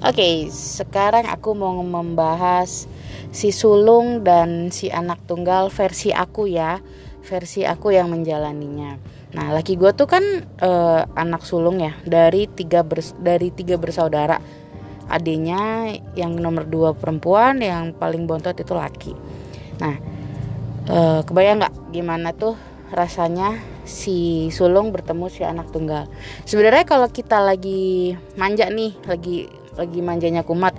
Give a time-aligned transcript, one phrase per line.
[0.00, 2.88] Oke, sekarang aku mau membahas
[3.36, 6.80] si sulung dan si anak tunggal versi aku ya,
[7.20, 8.96] versi aku yang menjalaninya.
[9.36, 10.24] Nah, laki gue tuh kan
[10.64, 14.40] uh, anak sulung ya dari tiga bers dari tiga bersaudara.
[15.12, 19.12] Adiknya yang nomor dua perempuan, yang paling bontot itu laki.
[19.84, 20.00] Nah,
[20.88, 22.56] uh, kebayang nggak gimana tuh
[22.88, 26.08] rasanya si sulung bertemu si anak tunggal.
[26.48, 30.74] Sebenarnya kalau kita lagi manja nih, lagi lagi manjanya kumat.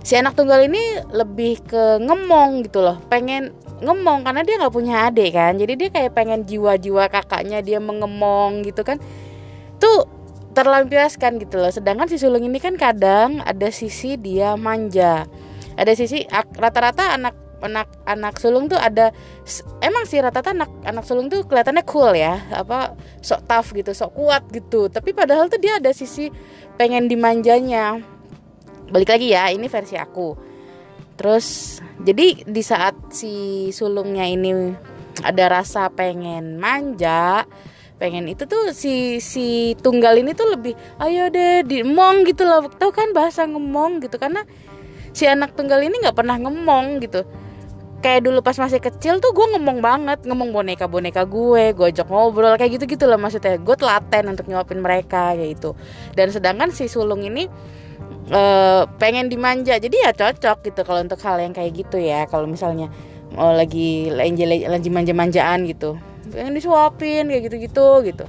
[0.00, 0.80] Si anak tunggal ini
[1.12, 3.52] lebih ke ngemong gitu loh pengen
[3.84, 5.56] ngemong karena dia nggak punya adik kan.
[5.60, 8.96] Jadi dia kayak pengen jiwa-jiwa kakaknya dia mengemong gitu kan.
[9.76, 10.08] Tuh
[10.56, 11.68] terlampiaskan gitu loh.
[11.68, 15.28] Sedangkan si sulung ini kan kadang ada sisi dia manja.
[15.76, 16.24] Ada sisi
[16.56, 19.12] rata-rata anak anak anak sulung tuh ada
[19.84, 24.16] emang sih rata-rata anak anak sulung tuh kelihatannya cool ya apa sok tough gitu sok
[24.16, 24.88] kuat gitu.
[24.88, 26.32] Tapi padahal tuh dia ada sisi
[26.80, 28.00] pengen dimanjanya
[28.90, 30.34] balik lagi ya ini versi aku.
[31.14, 34.74] Terus jadi di saat si sulungnya ini
[35.20, 37.44] ada rasa pengen manja
[38.00, 40.72] pengen itu tuh si si tunggal ini tuh lebih
[41.04, 42.66] ayo deh dimong gitu loh.
[42.72, 44.42] Tau kan bahasa ngemong gitu karena
[45.12, 47.28] si anak tunggal ini nggak pernah ngemong gitu.
[48.00, 52.08] Kayak dulu pas masih kecil tuh gue ngomong banget ngomong boneka boneka gue gue ajak
[52.08, 53.60] ngobrol kayak gitu gitu loh maksudnya.
[53.60, 55.76] Gue telaten untuk nyuapin mereka kayak itu
[56.16, 57.52] dan sedangkan si sulung ini
[58.28, 59.80] uh, pengen dimanja.
[59.80, 62.28] Jadi ya cocok gitu kalau untuk hal yang kayak gitu ya.
[62.28, 62.92] Kalau misalnya
[63.32, 65.96] mau lagi lagi manja-manjaan gitu.
[66.28, 68.24] Pengen disuapin kayak gitu-gitu gitu.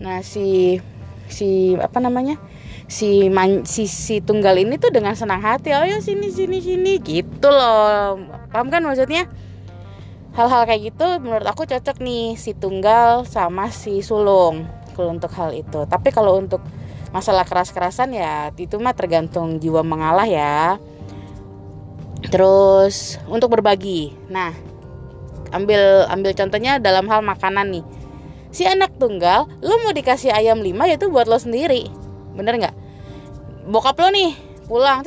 [0.00, 0.80] Nah si
[1.28, 2.40] si apa namanya?
[2.90, 6.98] Si man, si si tunggal ini tuh dengan senang hati oh ya sini sini sini.
[6.98, 8.18] Gitu loh.
[8.50, 9.30] Paham kan maksudnya?
[10.34, 14.66] Hal-hal kayak gitu menurut aku cocok nih si tunggal sama si sulung.
[14.98, 15.86] Kalau untuk hal itu.
[15.86, 16.62] Tapi kalau untuk
[17.10, 20.78] masalah keras-kerasan ya itu mah tergantung jiwa mengalah ya.
[22.30, 24.14] Terus untuk berbagi.
[24.30, 24.54] Nah
[25.50, 27.84] ambil ambil contohnya dalam hal makanan nih.
[28.50, 31.86] Si anak tunggal lo mau dikasih ayam lima ya itu buat lo sendiri.
[32.34, 32.74] Bener nggak?
[33.70, 34.34] Bokap lo nih
[34.70, 35.02] pulang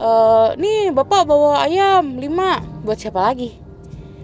[0.00, 2.60] uh, nih bapak bawa ayam lima.
[2.84, 3.56] Buat siapa lagi?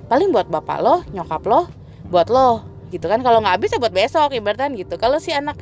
[0.09, 1.69] Paling buat bapak lo nyokap lo
[2.09, 2.65] buat lo.
[2.91, 4.99] Gitu kan kalau nggak habis ya buat besok ibaratnya gitu.
[4.99, 5.57] Kalau si anak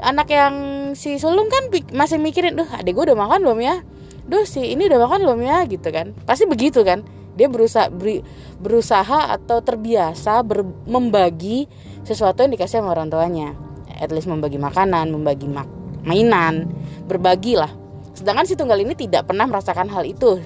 [0.00, 0.54] anak yang
[0.96, 3.84] si sulung kan masih mikirin duh adik gue udah makan belum ya?
[4.24, 5.58] Duh si ini udah makan belum ya?
[5.68, 6.16] Gitu kan.
[6.24, 7.04] Pasti begitu kan.
[7.32, 8.20] Dia berusaha beri,
[8.60, 11.64] berusaha atau terbiasa ber, membagi
[12.04, 13.56] sesuatu yang dikasih sama orang tuanya.
[13.98, 15.68] At least membagi makanan membagi mak
[16.02, 16.66] mainan
[17.06, 17.70] berbagi lah
[18.12, 20.38] sedangkan si tunggal ini tidak pernah merasakan hal itu.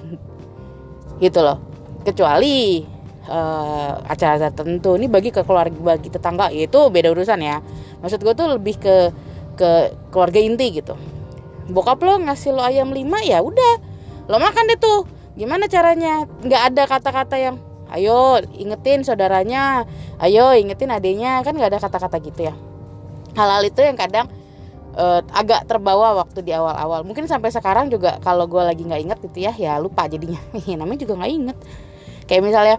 [1.19, 1.59] Gitu loh.
[2.01, 2.81] Kecuali
[3.27, 4.95] uh, acara-acara tertentu.
[4.95, 7.59] Ini bagi ke keluarga bagi tetangga itu beda urusan ya.
[8.01, 8.95] Maksud gue tuh lebih ke
[9.57, 10.93] ke keluarga inti gitu.
[11.67, 13.73] Bokap lo ngasih lo ayam lima ya udah.
[14.29, 15.09] Lo makan deh tuh.
[15.35, 16.23] Gimana caranya?
[16.45, 17.55] Nggak ada kata-kata yang
[17.91, 19.83] ayo ingetin saudaranya.
[20.21, 22.53] Ayo ingetin adenya kan nggak ada kata-kata gitu ya.
[23.35, 24.31] Hal-hal itu yang kadang
[24.97, 27.03] uh, agak terbawa waktu di awal-awal.
[27.03, 30.39] Mungkin sampai sekarang juga kalau gue lagi nggak inget gitu ya ya lupa jadinya.
[30.79, 31.57] Namanya juga nggak inget.
[32.27, 32.77] Kayak misalnya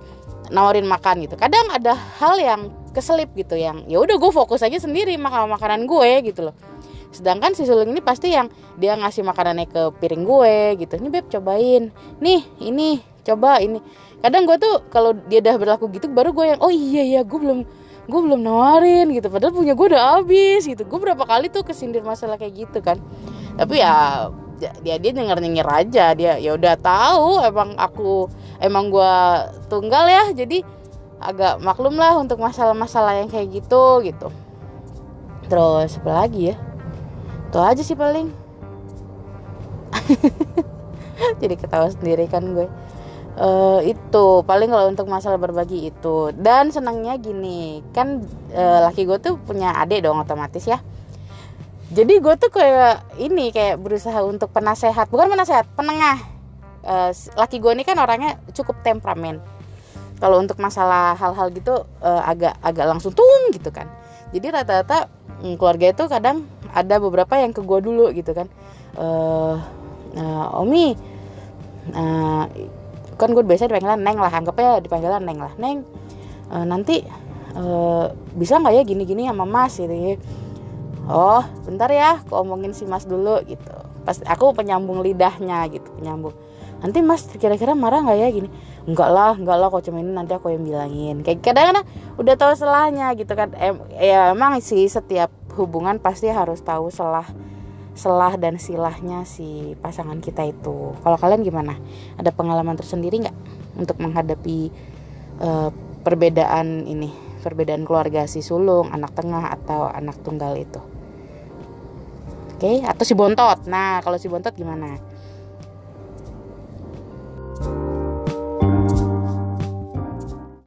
[0.49, 1.37] nawarin makan gitu.
[1.37, 2.61] Kadang ada hal yang
[2.99, 6.55] keselip gitu yang ya udah gue fokus aja sendiri makan makanan gue gitu loh.
[7.15, 10.99] Sedangkan si sulung ini pasti yang dia ngasih makanannya ke piring gue gitu.
[10.99, 11.95] Ini beb cobain.
[12.21, 13.81] Nih ini coba ini.
[14.19, 17.39] Kadang gue tuh kalau dia udah berlaku gitu baru gue yang oh iya iya gue
[17.39, 17.63] belum
[18.09, 19.31] gue belum nawarin gitu.
[19.31, 20.83] Padahal punya gue udah habis gitu.
[20.85, 23.01] Gue berapa kali tuh kesindir masalah kayak gitu kan.
[23.57, 24.29] Tapi ya
[24.59, 26.13] dia dia denger denger aja.
[26.13, 28.29] Dia ya udah tahu emang aku
[28.61, 29.15] emang gue
[29.73, 30.25] tunggal ya.
[30.35, 30.61] Jadi
[31.19, 34.29] agak maklum lah untuk masalah-masalah yang kayak gitu gitu.
[35.51, 36.57] Terus apa lagi ya?
[37.51, 38.31] Itu aja sih paling.
[41.43, 42.69] Jadi ketawa sendiri kan gue.
[43.39, 46.31] Uh, itu paling kalau untuk masalah berbagi itu.
[46.37, 48.23] Dan senangnya gini kan
[48.55, 50.79] uh, laki gue tuh punya adik dong otomatis ya.
[51.89, 55.09] Jadi gue tuh kayak ini kayak berusaha untuk penasehat.
[55.11, 56.21] Bukan penasehat penengah.
[56.85, 59.58] Uh, laki gue ini kan orangnya cukup temperamen
[60.19, 63.87] kalau untuk masalah hal-hal gitu uh, agak agak langsung tung gitu kan.
[64.35, 65.09] Jadi rata-rata
[65.41, 66.45] um, keluarga itu kadang
[66.75, 68.51] ada beberapa yang ke gue dulu gitu kan.
[68.99, 69.57] Uh,
[70.19, 70.99] uh, Omi
[71.95, 72.45] uh,
[73.19, 75.53] kan gue biasa dipanggilan Neng lah anggapnya dipanggilan Neng lah.
[75.57, 75.87] Neng
[76.51, 77.07] uh, nanti
[77.55, 80.15] uh, bisa nggak ya gini-gini sama Mas gitu ya?
[81.09, 83.73] Oh bentar ya aku omongin si Mas dulu gitu.
[84.05, 86.35] Pas aku penyambung lidahnya gitu penyambung
[86.79, 88.49] nanti Mas kira-kira marah nggak ya gini
[88.87, 91.85] enggak lah enggak lah kok cuma ini nanti aku yang bilangin kayak kadang-kadang
[92.17, 95.29] udah tahu selahnya gitu kan em, ya emang sih setiap
[95.59, 97.27] hubungan pasti harus tahu selah
[97.99, 100.95] selah dan silahnya si pasangan kita itu.
[101.03, 101.75] Kalau kalian gimana?
[102.15, 103.35] Ada pengalaman tersendiri nggak
[103.75, 104.71] untuk menghadapi
[105.43, 105.75] uh,
[106.07, 107.11] perbedaan ini,
[107.43, 110.79] perbedaan keluarga si sulung, anak tengah atau anak tunggal itu?
[112.55, 112.77] Oke, okay?
[112.87, 113.67] atau si bontot.
[113.67, 114.95] Nah, kalau si bontot gimana?